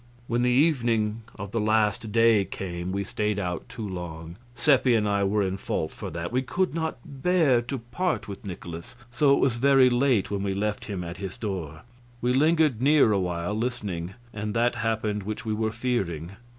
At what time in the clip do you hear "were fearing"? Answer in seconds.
15.53-16.31